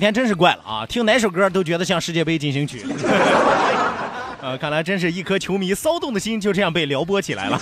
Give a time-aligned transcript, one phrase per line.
[0.00, 0.86] 今天真是怪了啊！
[0.86, 2.86] 听哪首歌都觉得像世界杯进行曲。
[4.40, 7.58] 呃，看来真是一颗球迷骚动的心就这样被撩拨起来了。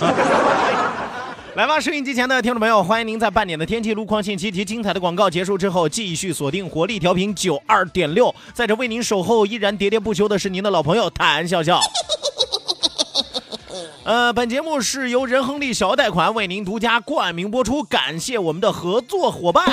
[1.55, 8.33] 来吧，收音机前的听众朋友，欢迎您在半点的天气、路况信息及精彩的广告结束之后，继续锁定活力调频九二点六。
[8.53, 11.81] 在这为您守候依然喋喋不休的是您的老朋友谭笑笑。
[14.07, 19.65] 呃，本节目是由仁恒利小额贷款为您独家冠名播出，感谢我们的合作伙伴。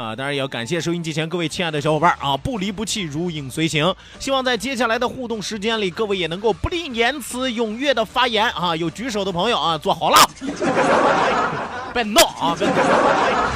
[0.00, 3.94] 啊，当然也要感谢收音机前各位亲爱的小伙伴啊，不离不弃，如影随形。
[4.18, 8.74] 希望在接下来的互动时间里，各位也能够不吝言辞，踊跃的发言啊。
[8.74, 10.16] 有举手的朋友啊，坐好了，
[11.92, 13.49] 别闹啊，别闹。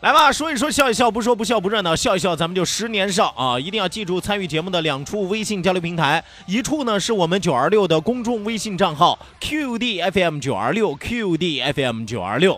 [0.00, 3.58] 来吧，说一说笑一笑，不说不笑不热闹，笑一笑咱们就十年少啊！
[3.58, 12.56] 一定要记住参与节目的两处微信交流平台，一处呢是我们九二六的公众微信账号 QDFM 九二六 QDFM 九二六，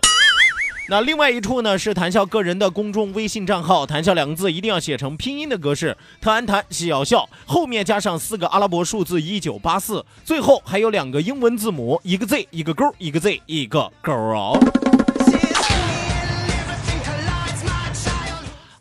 [0.87, 14.59] 那另外一处呢是谈笑个人的公众微信账号，谈笑两个字一定要写成拼音的格式，特安谈笑笑，后面加上四个阿拉伯数字一九八四，最后还有两个英文字母，一个 Z 一个勾，一个 Z 一个勾哦。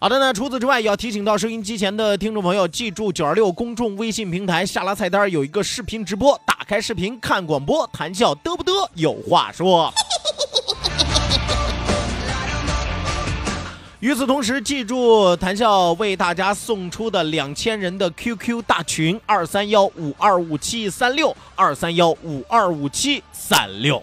[0.02, 9.92] 好的呢，除此之外，也要提醒到收音机前的听众朋友，记住九二六公众微信平台下拉菜单有一个视频直播，打开视频看广播，谈笑嘚不嘚有话说。
[13.98, 24.02] 与此同时，记住谈笑为大家送出的两千人的 QQ 大群二三幺五二五七三六二三幺五二五七三六。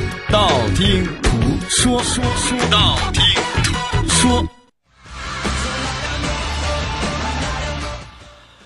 [0.31, 0.47] 道
[0.77, 1.29] 听途
[1.67, 3.21] 说，说说道听
[3.61, 4.47] 途说。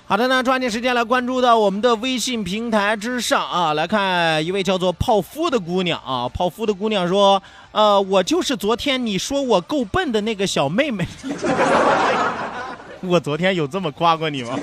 [0.05, 11.07] 好的呢，抓紧时间来关注到我们的微信平台之上啊，来看一位叫做泡芙的姑娘啊，泡芙的姑娘说，呃，我就是昨天你说我够笨的那个小妹妹。
[13.01, 14.59] 我昨天有这么夸过你吗？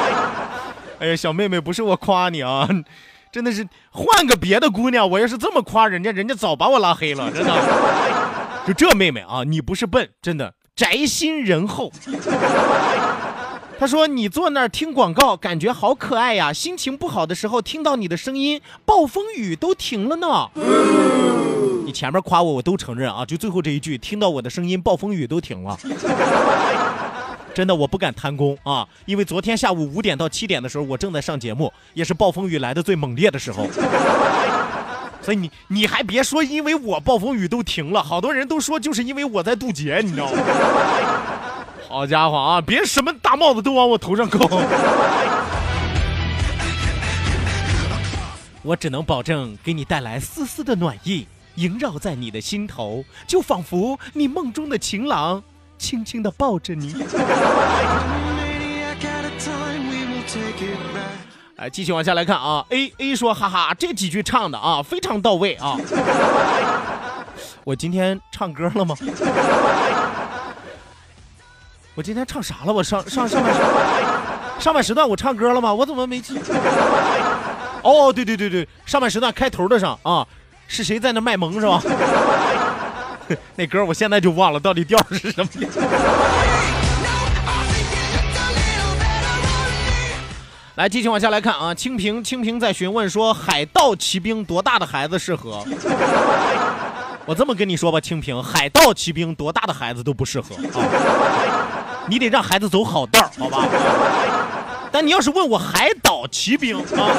[1.00, 2.68] 哎呀，小妹妹，不是我夸你啊，
[3.36, 7.52] 真的是换个别的姑娘，我要是这么夸人家，人家早把我拉黑了， 真的。
[8.66, 11.92] 就这妹妹啊，你不是笨，真的宅心仁厚。
[13.78, 16.50] 他说你坐那儿听广告，感觉好可爱呀。
[16.50, 20.48] 心情不好的时候听到你的声音，暴风雨都停了呢。
[21.84, 25.78] 你前面夸我，我都承认啊，就最后这一句，听到我的声音，暴风雨都停了。
[27.56, 33.66] 真的，我不敢贪功啊，因为昨天下午五点到七点的时候，我正在上节目，也是暴风雨来的最猛烈的时候。
[35.24, 40.42] 所以你你还别说，因为我暴风雨都停了，好多人都说就是因为我在渡劫，你知道吗？
[41.88, 44.46] 好家伙啊，别什么大帽子都往我头上扣。
[48.62, 55.42] 我只能保证给你带来丝丝的暖意，萦绕在你的心头，就仿佛你梦中的情郎。
[55.78, 56.94] 轻轻的抱着你。
[61.56, 65.78] 哎，继续往下来看啊，A A 说，哈哈，这几句唱的啊，非常到位啊。
[67.64, 68.94] 我今天唱歌了吗？
[71.94, 72.72] 我今天唱啥了？
[72.72, 73.60] 我上上上半时
[74.58, 75.72] 上半时段我唱歌了吗？
[75.72, 76.38] 我怎么没记？
[77.82, 80.26] 哦，对对对对，上半时段开头的上啊，
[80.68, 81.80] 是谁在那卖萌是吧？
[83.56, 85.48] 那歌我现在就忘了到底调是什么。
[90.76, 95.64] 来，继续往下来看啊，清平清平在询问说，海盗骑兵多大的孩子适合？
[97.24, 100.84] 我这么跟你说吧，清平，海盗骑兵多大的孩子都不适合啊，
[102.08, 103.66] 你得让孩子走好道好吧？
[104.92, 107.10] 但你要是问我海岛骑兵啊，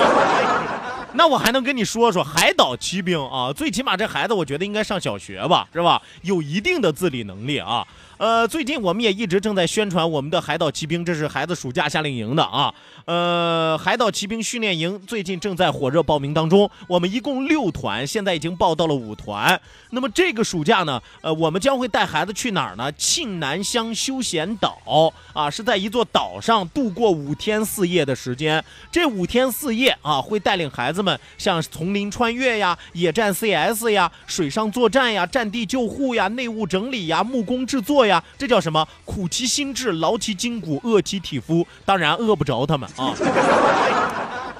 [1.14, 6.02] 那我还能跟你说说海岛骑兵啊，最起码这孩子我觉得应该上小学吧，是吧？
[6.22, 7.86] 有一定的自理能力啊。
[8.18, 12.74] 呃，最近我们也一直正在宣传我们的海岛骑兵，这是孩子暑假夏令营的啊。
[13.06, 19.62] 呃，海岛骑兵训练营最近正在火热报名当中，我们一共六团，现在已经报到了五团。
[19.92, 22.92] 那么这个暑假呢，呃，我们将会带孩子去哪儿呢？
[22.94, 28.64] 庆南乡休闲岛啊，是在一座岛上度过五天四夜的时间。
[28.92, 38.07] 这五天四夜啊，会带领孩子们像丛林穿越呀、野战 CS 呀、水上作战呀、战地救护呀、内务整理呀、木工制作。
[38.07, 38.88] 呀，呀这叫什么？
[39.06, 41.66] 苦其心志，劳其筋骨，饿其体肤。
[41.86, 43.14] 当然饿不着他们啊，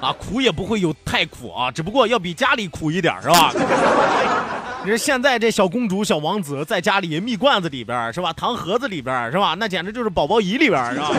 [0.00, 3.52] 啊，苦也不会有太苦啊，只不过要比家里苦一点，是吧？
[4.84, 8.32] 你说现在这小公主、小王子在家里蜜罐子里边是吧？
[8.32, 9.54] 糖盒子里边是吧？
[9.58, 11.10] 那简直就是宝宝仪里边是吧？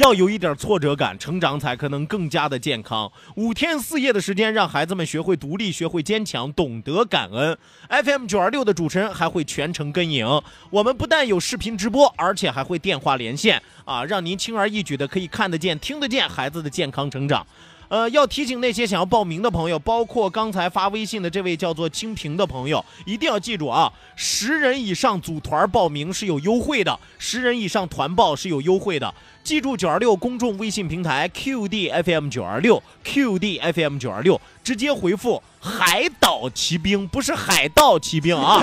[0.00, 3.12] 要有一点挫折感，成长才可能更加的健康。
[3.36, 7.58] 五天四夜的时间，让孩子们学会独立，学会坚强，懂得感恩。
[7.90, 10.26] FM 九二六的主持人还会全程跟影。
[10.70, 17.46] 我们不但有视频直播，而且还会电话连线啊，让您轻而易举的可以看得见、听得见孩子的健康成长。
[17.90, 29.12] 呃，要提醒那些想要报名的朋友，包括刚才发微信的这位叫做清平的朋友，一定要记住啊，十人以上组团报名是有优惠的，十人以上团报是有优惠的。
[29.42, 38.62] 记住九二六公众微信平台 QDFM 九二六 QDFM 九二六，直接回复“海岛骑兵”，不是海盗骑兵啊，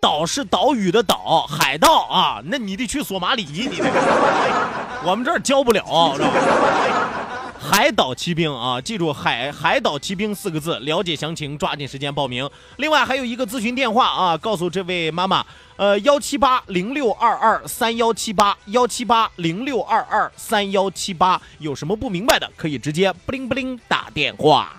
[0.00, 3.84] 岛是岛屿的岛，海盗啊，那你得去索马里，你得，
[5.04, 5.82] 我们这儿教不了，
[6.16, 7.19] 知道吧？
[7.70, 12.50] 海岛骑兵啊，记住“海海岛骑兵”四个字，了解详情，抓紧时间报名。
[12.78, 15.46] 另外还有一个咨询电话啊，告诉这位妈妈，
[15.76, 24.72] 呃，幺七八零六二二三幺七八，幺七八零六二二三幺七八，有什么不明白的，可以直接不灵不灵打电话。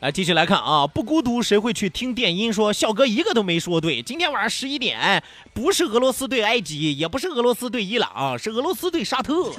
[0.00, 2.50] 来继续来看啊，不孤独谁会去听电音？
[2.50, 4.02] 说笑哥一个都没说对。
[4.02, 9.52] 今天晚上十一点，不是俄罗斯对埃及，也不是俄罗斯对伊朗，是俄罗斯对沙特。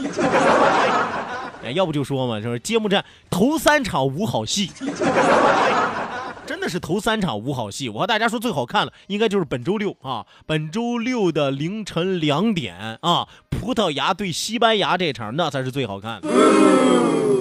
[1.76, 4.72] 要不就说嘛，就是揭幕战头三场无好戏，
[6.48, 7.88] 真的是头三场无好戏。
[7.88, 16.28] 我和大家说最好看的应该就是本周六啊，本周六的凌晨两点啊，葡萄牙对西班牙这场那才是最好看的。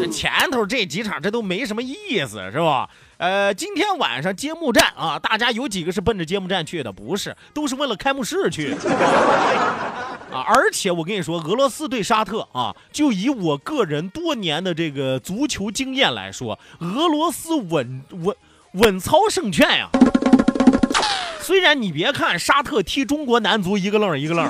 [0.07, 2.89] 前头这几场这都没什么意思，是吧？
[3.19, 6.91] 呃，今天晚上揭幕战啊，大家有几个是奔着揭幕战去的？
[6.93, 8.75] 不是，都是为了开幕式去。
[10.33, 18.37] 啊，而且我跟你说，俄罗斯对沙特啊，就以我个人多年的这个足球经验来说，俄罗斯稳稳
[18.73, 19.89] 稳操胜券呀。
[21.41, 24.47] 虽然你别看沙特踢中国男足一个愣一个愣，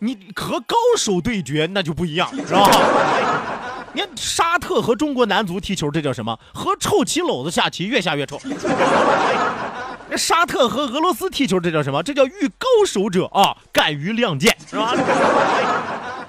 [0.00, 2.68] 你和高手对决那就不一样，是吧？
[3.92, 6.38] 你看沙特和中国男足踢球，这叫什么？
[6.54, 8.40] 和臭棋篓子下棋，越下越臭。
[10.08, 12.02] 那沙特和俄罗斯踢球，这叫什么？
[12.02, 14.94] 这叫遇高手者啊，敢于亮剑，是吧？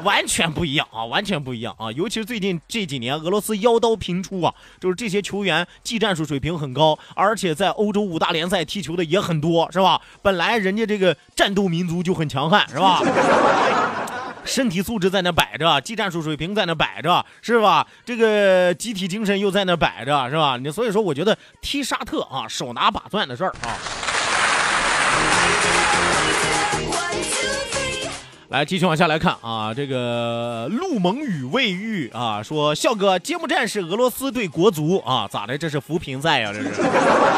[0.03, 1.91] 完全不一样啊，完全不一样啊！
[1.91, 9.99] 尤其是最近这几年，俄罗斯腰刀频出啊，就是这些球员技战术水平很高，而且在欧洲五大联赛踢球的也很多，是吧？
[10.21, 13.01] 本来人家这个战斗民族就很强悍，是吧？
[14.43, 17.85] 身体素质在那摆着，技战术水平在那摆着，是吧？
[18.03, 20.57] 这个集体精神又在那摆着，是吧？
[20.57, 24.00] 你所以说，我觉得踢沙特啊，手拿把攥的事儿啊。
[28.51, 35.57] 来，继续往下来看啊，这个陆蒙雨未遇啊，说笑哥，揭幕战是俄罗斯对国足啊，咋的？
[35.57, 36.51] 这是扶贫赛呀？
[36.53, 36.81] 这是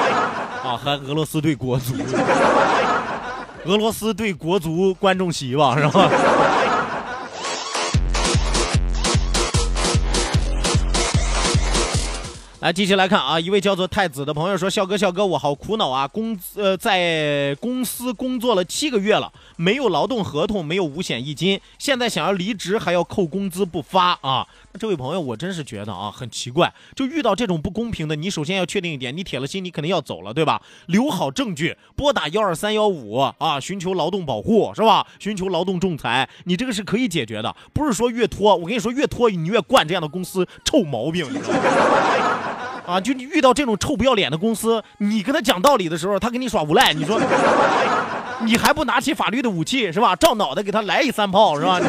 [0.67, 1.93] 啊，还俄罗斯对国足，
[3.65, 6.09] 俄罗斯对国足观众席吧，是吧？
[12.63, 16.07] 来，继续来看啊，一位叫做太子的朋友说：“笑哥，笑哥，我好苦恼啊！
[16.07, 24.47] 工呃，在公司工作了七个月了，没有劳动合同，没有五险一金，现在想要离职还要扣工资不发啊！
[24.71, 30.61] 那这位朋友，我真是觉得啊，很奇怪，就遇到这种不公平的，你首先要确定一点，你铁了心，你肯定要走了，对吧？
[30.85, 35.05] 留好证据，拨打幺二三幺五啊，寻求劳动保护，是吧？
[35.19, 41.27] 寻求劳动仲裁，你这个是可以解决的，不是说越拖，我跟你说，越拖你越惯这样的公司臭毛病，
[42.85, 47.19] 啊，就你遇到这种臭不要脸的公司，你跟他讲道理的时候，他跟你耍无赖，你说，
[48.43, 50.15] 你还不拿起法律的武器是吧？
[50.15, 51.79] 照脑袋给他来一三炮是吧？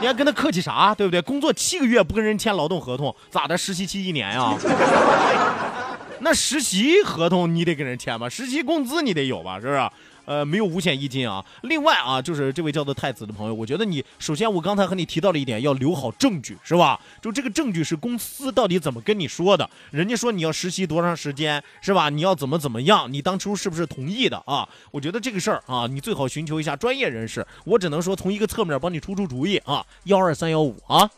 [0.00, 0.94] 你还跟他客气啥？
[0.94, 1.20] 对不对？
[1.22, 3.56] 工作七个月不跟人签劳动合同，咋的？
[3.56, 4.54] 实习期一年呀？
[6.22, 8.28] 那实习合同你得跟人签吧？
[8.28, 9.58] 实习工资你得有吧？
[9.60, 9.90] 是不是？
[10.30, 11.44] 呃，没有五险一金啊。
[11.62, 17.00] 另外啊，就是这位叫做太子的朋友，我觉得你首先我刚才和你提到了一点，要留好证据，是吧？
[17.20, 19.68] 就这个证据是公司到底怎么跟你说的？
[19.90, 22.08] 人家说你要实习多长时间，是吧？
[22.08, 23.12] 你要怎么怎么样？
[23.12, 24.68] 你当初是不是同意的啊？
[24.92, 27.44] 我觉得这个事儿啊，你最好寻求一下专业人士。
[27.64, 31.10] 我只能说从一个侧面帮你出出主意啊，幺二三幺五啊。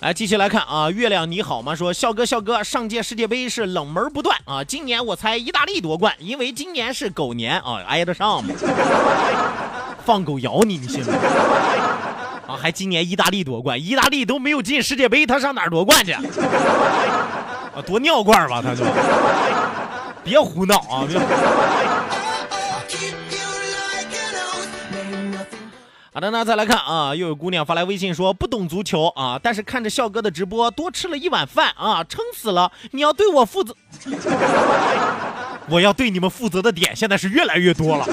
[0.00, 1.74] 来，继续来看啊，月亮你好吗？
[1.74, 8.54] 说笑哥，笑哥，上届世界杯是冷门不断啊，今年我猜意大利夺冠，因为今年是狗年啊，挨得上吗？
[10.04, 11.12] 放狗咬你，你信吗？
[12.46, 16.12] 啊，还今年意大利夺冠，意大利都没有进世界杯，他上哪儿夺冠去？
[17.74, 18.84] 啊，夺尿罐吧，他就。
[20.22, 21.02] 别胡闹啊！
[21.08, 21.18] 别。
[26.18, 32.72] 好的，那再来看啊，又有姑娘发来微信说不懂足球啊，但是看着笑哥的直播多吃了一碗饭啊，撑死了。
[32.90, 33.72] 你要对我负责，
[35.70, 38.04] 我要对你们负责的点现在是越来越多了。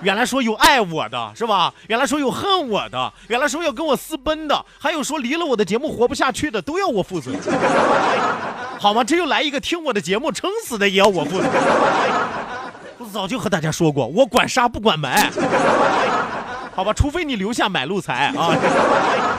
[0.00, 1.74] 原来说有爱我的是吧？
[1.88, 7.32] 原来说有恨我的，原来说要跟我私奔的，还有说离了我的节目活不下去的，都要我负责。
[8.78, 9.04] 好吗？
[9.04, 11.46] 这又来一个听我的节目撑死的也要我负责。
[12.96, 15.30] 我早就和大家说过，我管杀不管埋。
[16.74, 19.31] 好吧，除非你留下买路财啊。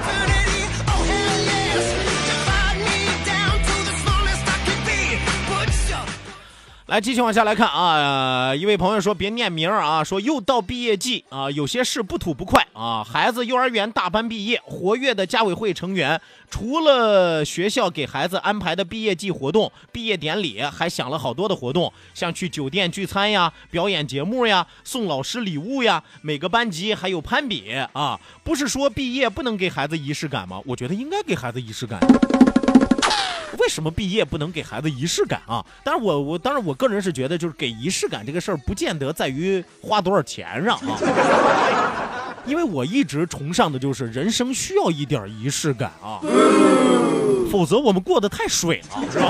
[6.94, 13.04] 来，继续往下来看啊，一位朋友说别念名啊，说又到毕业季啊，有些事不吐不快啊。
[13.04, 16.22] 孩子幼儿园大班毕业，活跃的家委会成员
[16.52, 28.20] 除了学校给孩子安排的毕业季活动、毕业典礼，还想了好多的活动，像去酒店聚餐呀、表演节目呀、送老师礼物呀，每个班级还有攀比啊。
[28.44, 30.62] 不是说毕业不能给孩子仪式感吗？
[30.64, 32.00] 我觉得应该给孩子仪式感。
[33.64, 35.66] 为什么毕业不能给孩子仪式感啊？
[35.86, 41.00] 当然，我我当然我个人是觉得，就是给仪式感这个事儿，不见得在于花多少钱上啊。
[42.46, 46.20] 因为我一直崇尚的就是人生需要一点仪式感啊，
[47.50, 49.28] 否则我们过得太水了，是吧？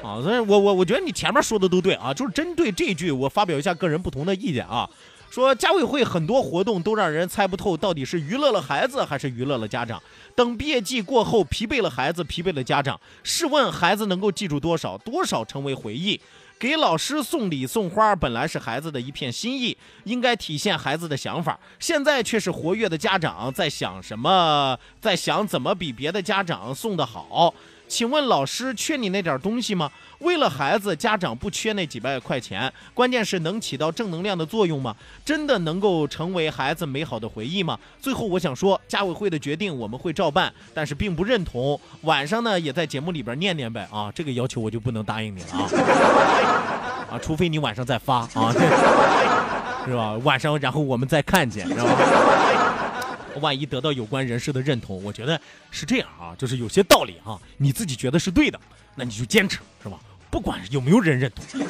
[0.02, 4.88] 啊，所以我我我觉得你前面说的都对啊，就是针对这句，我发表一下个人不同的意见啊。
[5.30, 10.02] 说家委会很多活动都让人猜不透，到底是娱乐了孩子还是娱乐了家长。
[10.34, 12.98] 等毕业季过后，疲惫了孩子，疲惫了家长。
[13.22, 14.96] 试问孩子能够记住多少？
[14.98, 16.20] 多少成为回忆？
[16.58, 21.58] 给老师送礼送花，本来是孩子的一片心意，应该体现孩子的想法。
[21.78, 24.78] 现在却是活跃的家长在想什么？
[24.98, 27.52] 在想怎么比别的家长送的好？
[27.88, 29.90] 请问老师缺你那点东西吗？
[30.20, 34.96] 为了孩子，家长不缺那几百块钱，关键是能起到正能量的作用吗？
[35.24, 37.78] 真的能够成为孩子美好的回忆吗？
[38.00, 41.78] 最后我想说，家委会的决定我们会照办，但是并不认同。
[42.02, 48.52] 晚上呢，也在节目里边念念呗啊，这个要求我就不能答应你了啊 啊，除非你晚上再发啊，
[49.84, 50.14] 是吧？
[50.24, 51.92] 晚上然后我们再看见，知道吧？
[53.40, 55.38] 万一得到有关人士的认同，我觉得
[55.70, 58.58] 是这样啊，就是有些道理哈，你自己觉得是对的，
[58.96, 59.98] 那你就坚持，是吧？
[60.28, 61.60] 不管有没有人认同，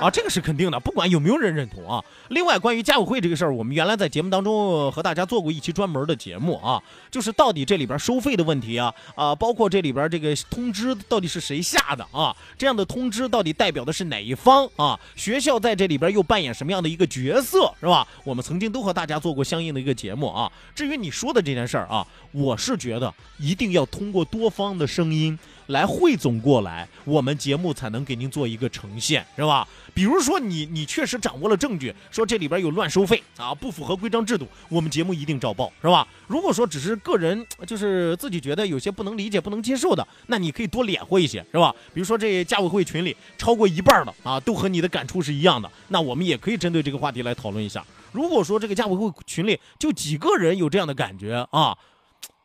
[0.00, 2.04] 啊，这个是肯定的，不管有没有人认同啊。
[2.28, 14.96] 另外，关于家委会这个事儿，我们原来在节目当中和大家做过一期专门的节目啊，就是到底这里边收费的问题啊，啊，包括这里边这个通知到底是谁下的啊，这样的通知到底代表的是哪一方啊？
[15.16, 18.06] 学校在这里边又扮演什么样的一个角色，是吧？
[18.22, 20.52] 我们曾经都和大家做过相应的一个节目啊。
[20.72, 25.36] 至于你说的这件事儿啊，我是觉得一定要通过多方的声音。
[25.66, 29.66] 来汇总过来，我们节目才能给您做一个呈现，是吧？
[29.94, 36.06] 比如说你你确实掌握了证据，说这里边有乱收费啊，不符合规章制度，我们节目一定照报，是吧？
[36.26, 41.74] 如果说只是个人就是自己觉得有些不能理解、不能接受的，那你可以多敛和一些，是吧？
[41.92, 47.84] 比如说这家委会群里超过一半的啊，都和你的感触是一样的，那我们也可以针对这个话题来讨论一下。
[48.12, 51.76] 如果说这个家委会群里就几个人有这样的感觉啊，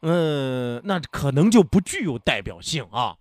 [0.02, 3.16] 嗯，那可能就不具有代表性啊。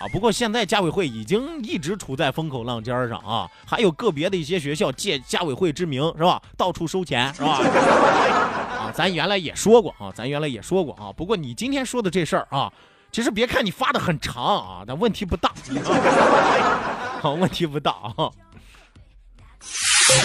[0.00, 7.58] 啊，不过现在家委会已经一直处在风口浪尖上啊，还有个别的一些学校借家委会之名是吧，到处收钱是吧？
[8.82, 11.12] 啊，咱原来也说过啊，咱原来也说过啊。
[11.16, 12.72] 不过你今天说的这事儿啊，
[13.12, 15.52] 其实别看你发的很长啊，但问题不大，
[17.20, 18.30] 好， 问题不大啊。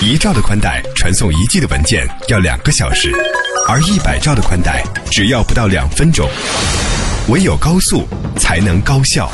[0.01, 3.11] 一兆的宽带传送一 G 的文件要两个小时，
[3.67, 6.29] 而一百兆的宽带只要不到两分钟。
[7.29, 9.29] 唯有高速才能高效，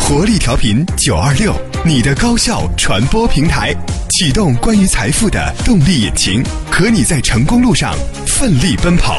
[0.00, 1.54] 活力调频九二六，
[1.84, 3.74] 你的高效传播平台，
[4.10, 7.94] 启动关于财富的动力引擎，和你在成功路上
[8.26, 9.18] 奋力奔跑。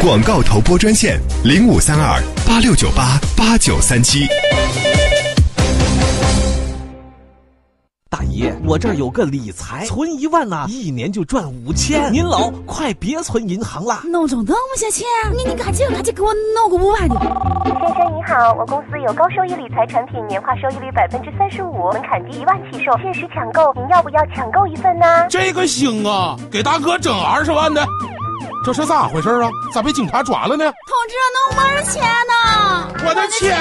[0.00, 4.26] 广告投播专线零五三二八六九八八九三七。
[8.20, 12.12] 大爷，我这儿有个理财，存一万呐，一年就赚五千。
[12.12, 17.14] 您老快别存银行了，弄中那么些钱，你你赶紧赶紧给我弄个五万的。
[17.64, 25.06] 先生您好，我公司有高收益理财产品，年化收益率百分之三十五，门槛低，一万起售，限时抢购，您要不要抢购一份呢？
[25.30, 27.82] 这个行啊，给大哥整二十万的。
[28.62, 29.48] 这是咋回事啊？
[29.72, 30.64] 咋被警察抓了呢？
[30.86, 32.34] 同志，那我的钱呢？
[33.06, 33.56] 我的钱！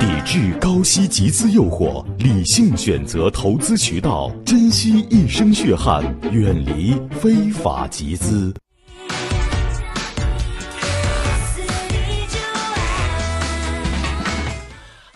[0.00, 8.52] 抵制高息集资诱惑，理性选择投资渠道，珍惜一生血汗，远离非法集资。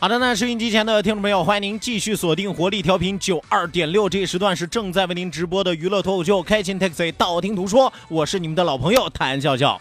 [0.03, 9.81] 好的，那收音机前的听众朋友，欢迎您继续锁定活力调频九二点六，这一时段是正在为您直播的娱乐脱口秀《开心 Taxi》，道听途说，我是你们的老朋友谭笑笑。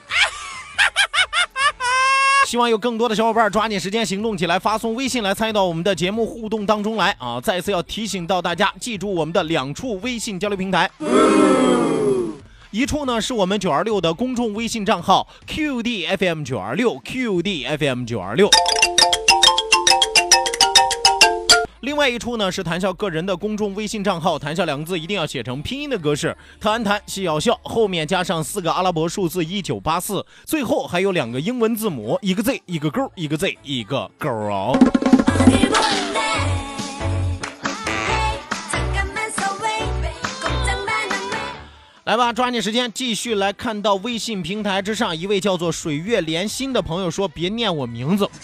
[2.46, 7.42] 希望有更多的小伙伴抓紧时间行动起来，发送微信来参与到我们的节目互动当中来啊！
[7.42, 10.88] 再次要提醒到大家，记住我们的两处微信交流平台，
[12.70, 18.48] 一处呢是我们九二六的公众微信账号 QDFM 九二六 QDFM 九二六。
[21.82, 34.78] 另外一处呢是谈笑个人的公众微信账号，谈笑两个字一定要写成拼音的格式，谈谈笑笑，后面加上四个阿拉伯数字一九八四，最后还有两个英文字母，一个 Z 一个勾，一个 Z 一个勾哦。
[42.06, 48.30] 来吧，抓紧时间继续来看到微信平台之上一位叫做水月连心的朋友说：“别念我名字。”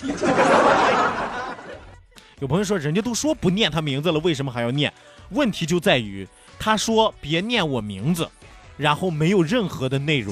[2.39, 4.93] 有朋友说，人家都说不念他名字了，为什么还要念？
[5.30, 6.28] 问题就在于
[6.60, 8.30] 他说别念我名字，
[8.78, 10.32] 然后没有任何的内容。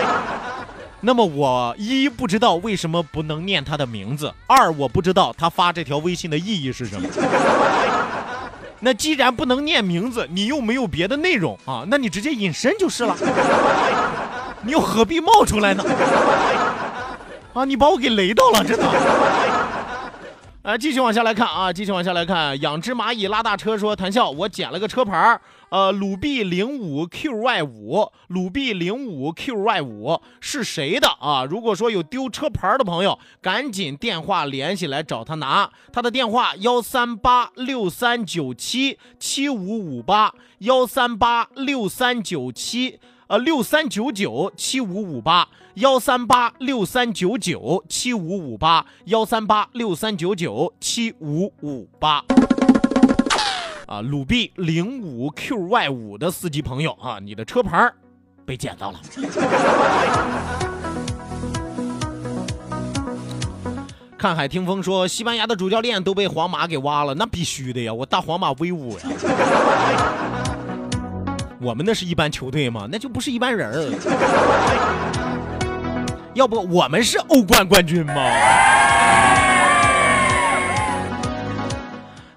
[1.00, 7.08] 那么我一不知道为什么不能念他的名字，二我不知道他发这条微信的意义是什么。
[8.80, 13.16] 那既然不能念名字，你又没有别的内容啊，那你直接隐身就是了。
[14.62, 15.82] 你又何必冒出来呢？
[17.54, 18.84] 啊，你把我给雷到了，真的。
[20.62, 21.72] 来，继续往下来看啊！
[21.72, 25.40] 继续往下来看，养只蚂蚁拉大车说：“谈笑，我捡了个车牌儿，
[25.70, 31.44] 呃，鲁 B 零五 QY 五，鲁 B 零五 QY 五是谁的啊？
[31.44, 35.70] 如果说有丢车牌的朋友，赶紧电话联系来找他拿。
[35.92, 52.24] 他的电话幺三八六三九七七五五八，幺三八六三九七。”呃，六三九九七五五八幺三八六三九九七五五八幺三八六三九九七五五八。
[53.86, 57.92] 啊，鲁 B 零五 QY 五的司机朋友啊，你的车牌
[58.46, 59.00] 被捡到了。
[64.16, 69.04] 看海听风说，西班牙的主教练都被皇马给挖了，那必须的呀，我大皇马威武呀。
[71.60, 72.88] 我们那是一般球队吗？
[72.90, 73.90] 那就不是一般人儿。
[76.34, 78.14] 要不我们是欧冠冠军吗？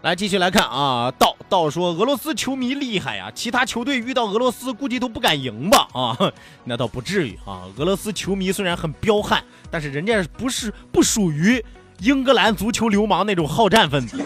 [0.01, 1.13] 来，继续来看啊。
[1.19, 5.87] 道道说，俄罗斯球迷厉害呀，其他球队遇到俄罗斯估计都不敢赢吧？
[5.93, 6.17] 啊，
[6.63, 7.69] 那倒不至于啊。
[7.77, 11.63] 俄罗斯球迷虽然很彪悍，但是人家不是不属于
[11.99, 14.17] 英格兰足球流氓那种好战分子。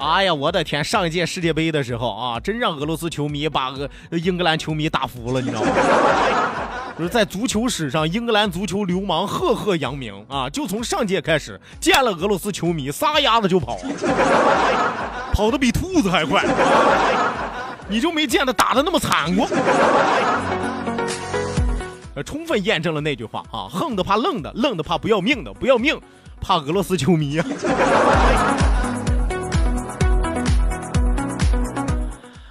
[0.00, 0.82] 哎呀，我的天！
[0.82, 5.68] 上一届世界杯的时候啊，真让俄罗斯球迷把个英格兰球迷打服了，你知道吗？
[6.96, 10.48] 就是在足球史上，英格兰足球流氓赫赫扬名啊！
[10.50, 13.78] 就从上届开始，见了俄罗斯球迷撒丫子就跑，
[15.32, 16.44] 跑得比兔子还快。
[17.88, 19.48] 你就没见他打的那么惨过？
[22.14, 26.00] 呃充分验证了那句话啊：横的怕愣的，愣的怕不要命的，不要命
[26.40, 27.44] 怕俄罗斯球迷呀。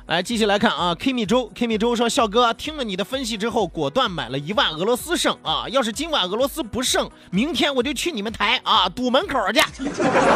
[0.08, 5.65] 来，继续来看啊，Kimi 周，Kimi 周说，笑哥听了你的分析之后，果断买了一万俄罗斯胜啊！
[5.67, 9.60] 要是今晚俄罗斯不胜，明天我就去你们台啊堵门口去。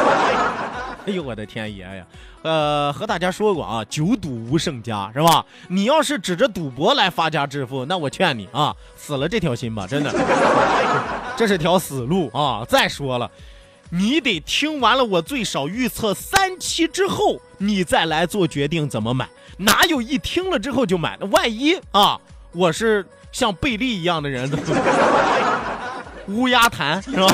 [1.07, 2.05] 哎呦我的天爷呀！
[2.41, 5.45] 呃，和大家说过啊，久赌无胜家是吧？
[5.69, 10.11] 你要是指着赌博来发家致富，那我劝你啊，死了这条心吧，真的，
[11.37, 12.65] 这是条死路啊！
[12.67, 13.31] 再说了。
[13.93, 19.27] 你得听完了我最少预测三期之后，你再来做决定怎么买。
[19.61, 21.25] 哪有一听了之后就买的？
[21.27, 22.19] 万一啊，
[22.51, 24.49] 我是像贝利一样的人，
[26.27, 27.27] 乌鸦弹是吧？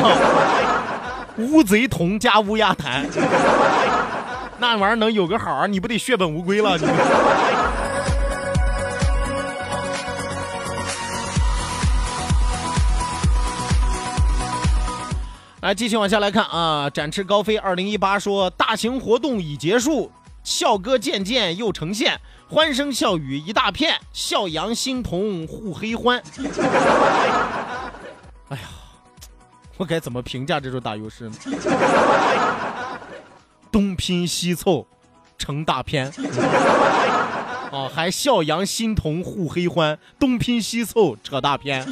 [1.37, 3.05] 乌贼瞳加乌鸦弹，
[4.59, 5.67] 那玩意儿能有个好？
[5.67, 6.77] 你不得血本无归了？
[6.77, 6.85] 你。
[15.61, 16.89] 来，继续往下来看啊！
[16.89, 20.11] 展翅高飞二零一八说，大型活动已结束，
[20.47, 26.23] 笑歌渐渐又呈现，欢声笑语一大片，笑阳心同护黑欢。
[28.47, 28.63] 哎呀，
[29.75, 31.36] 我该怎么评价这首打油诗呢？
[33.69, 34.88] 东拼西凑
[35.38, 36.10] 成大片，
[37.69, 41.86] 啊，还笑阳心同护黑欢，东拼西凑扯大片。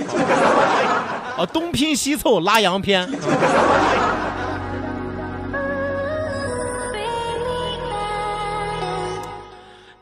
[1.38, 3.06] 啊，东拼西凑拉洋片。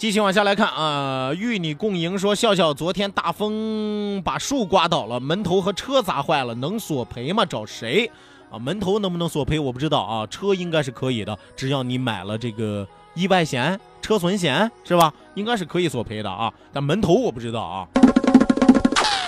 [0.03, 7.45] 继续往下来看啊，与你共赢说笑笑昨天大风把树刮倒了，门头和车砸坏了，能索赔吗？
[7.45, 8.11] 找谁？
[8.51, 15.13] 啊，门头能不能索赔我不知道啊，车应该是可以的，只要你买了这个意外险、车损险是吧？
[15.35, 17.87] 应该是可以索赔的啊，但门头我不知道啊。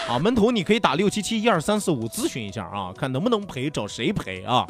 [0.10, 4.66] 啊，门头你可以打六七七一二三四五咨询一下啊，看能不能赔，找谁赔啊？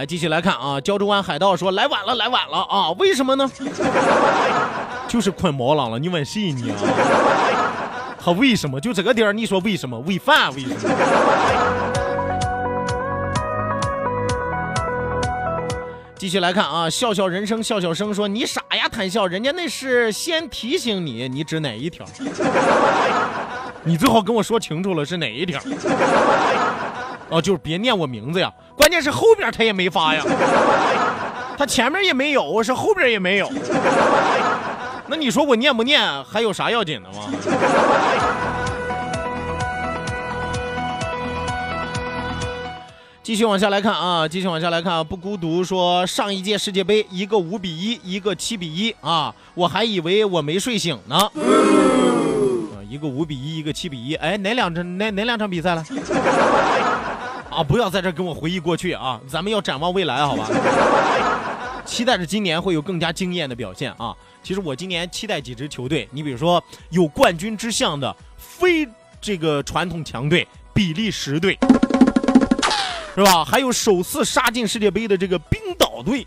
[0.00, 3.50] 来，继续来看啊，胶州湾海盗说来晚了，来晚了啊，为什么呢？
[5.06, 6.74] 就是困毛囊了，你问谁呢？
[8.18, 9.32] 他为什么就这个点儿？
[9.34, 9.98] 你说为什么？
[10.06, 10.76] 喂饭为什么？
[16.16, 22.06] 继续来看啊，笑笑人生笑笑生说你傻呀，谈笑，人家那是先提醒你，你指哪一条？
[23.84, 25.60] 你最好跟我说清楚了是哪一条？
[27.30, 30.22] 哦，就是别念我名字呀，关键是后边他也没发呀，
[31.56, 33.50] 他前面也没有，我是后边也没有，
[35.06, 37.26] 那你说我念不念还有啥要紧的吗？
[43.22, 51.16] 继续往下来看啊，继续往下来看啊，不孤独说上一届世界杯一个五比一，一个七比一啊，我还以为我没睡醒呢。
[51.16, 51.30] 啊，
[52.88, 55.84] 一个五比一，一个七比一，哎，哪两场哪哪两场比赛了？
[57.62, 60.48] 不要在这跟我回忆过去啊，咱们要展望未来，好吧？
[61.86, 64.14] 期待着今年会有更加惊艳的表现啊。
[64.42, 68.88] 其实我今年期待几支球队，你比如说有冠军之相的非
[69.20, 71.58] 这个传统强队比利时队。
[73.12, 73.44] 是吧？
[73.44, 76.24] 还有首次杀进世界杯的这个冰岛队，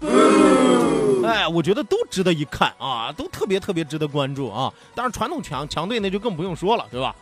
[1.26, 4.72] 哎，我觉得都值得一看啊，都特别特别值得关注啊。
[4.94, 7.16] 当然，传统强强队那就更不用说了，对吧？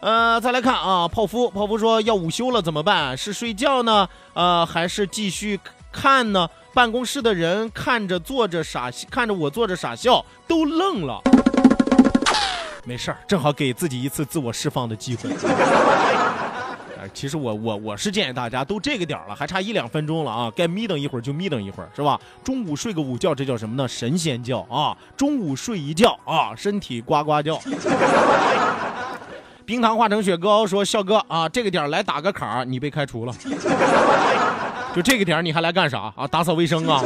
[0.00, 3.16] 呃，再来看啊，泡芙，泡芙说要午休了怎么办？
[3.16, 4.08] 是睡觉呢？
[4.34, 5.58] 呃，还是继续
[5.90, 6.48] 看呢？
[6.74, 11.20] 办公室的人看着坐着傻，看着我坐着傻笑，都愣了。
[12.84, 15.30] 没事儿，正好给自己一次自我释放的机会。
[17.12, 22.20] 其实我我我是建议大家都这个点了，还差一两分钟了啊，该眯瞪一会儿就眯瞪一会儿，是吧？
[22.42, 23.86] 中午睡个午觉，这叫什么呢？
[23.86, 24.96] 神仙觉啊！
[25.16, 27.58] 中午睡一觉啊，身体呱呱叫。
[29.66, 33.32] 冰糖化成雪糕说：“笑哥啊，这个点来打个卡，你被开除了。
[34.94, 36.26] 就这个点你还来干啥啊？
[36.26, 37.02] 打扫卫生啊？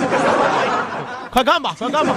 [1.30, 2.14] 快干吧，快干吧！”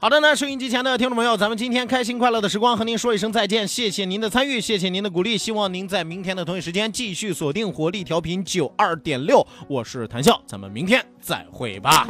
[0.00, 12.06] 好的呢，收音机前的听众朋友，咱们今天开心快乐的时光和您说一声再见，谢谢您的参与，谢谢您的鼓励，希望您在明天的同一时间继续锁定活力调频九二点六，我是谭笑，咱们明天再会吧。